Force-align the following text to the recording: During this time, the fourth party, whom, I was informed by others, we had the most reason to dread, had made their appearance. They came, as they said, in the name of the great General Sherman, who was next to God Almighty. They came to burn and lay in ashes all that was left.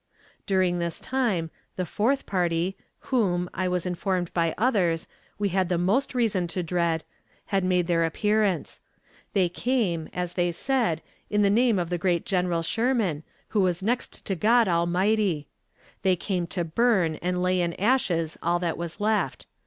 During 0.47 0.79
this 0.79 0.99
time, 0.99 1.51
the 1.75 1.85
fourth 1.85 2.25
party, 2.25 2.75
whom, 3.13 3.47
I 3.53 3.67
was 3.67 3.85
informed 3.85 4.33
by 4.33 4.55
others, 4.57 5.05
we 5.37 5.49
had 5.49 5.69
the 5.69 5.77
most 5.77 6.15
reason 6.15 6.47
to 6.47 6.63
dread, 6.63 7.03
had 7.53 7.63
made 7.63 7.85
their 7.85 8.03
appearance. 8.03 8.81
They 9.33 9.47
came, 9.47 10.09
as 10.11 10.33
they 10.33 10.53
said, 10.53 11.03
in 11.29 11.43
the 11.43 11.51
name 11.51 11.77
of 11.77 11.91
the 11.91 11.99
great 11.99 12.25
General 12.25 12.63
Sherman, 12.63 13.21
who 13.49 13.61
was 13.61 13.83
next 13.83 14.25
to 14.25 14.33
God 14.33 14.67
Almighty. 14.67 15.45
They 16.01 16.15
came 16.15 16.47
to 16.47 16.63
burn 16.63 17.17
and 17.21 17.43
lay 17.43 17.61
in 17.61 17.73
ashes 17.75 18.39
all 18.41 18.57
that 18.57 18.79
was 18.79 18.99
left. 18.99 19.45